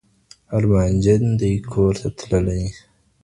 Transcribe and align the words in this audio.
ارمانجن 0.57 1.23
دي 1.39 1.51
ګورته 1.71 2.07
تللي 2.17 2.63